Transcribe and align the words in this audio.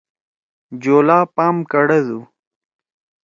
جولا 0.83 1.19
پام 1.35 1.55
کڑَدُو۔ 1.71 2.19